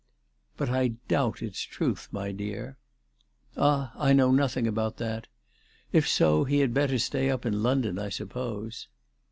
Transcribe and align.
"But 0.57 0.67
I 0.71 0.93
doubt 1.07 1.43
its 1.43 1.61
truth, 1.61 2.07
my 2.11 2.31
dear." 2.31 2.75
"Ah! 3.55 3.91
I 3.95 4.13
know 4.13 4.31
nothing 4.31 4.65
about 4.65 4.97
that. 4.97 5.27
If 5.91 6.07
so 6.09 6.43
he 6.43 6.57
had 6.61 6.73
better 6.73 6.97
stay 6.97 7.29
up 7.29 7.45
in 7.45 7.61
London, 7.61 7.99
I 7.99 8.09
suppose." 8.09 8.87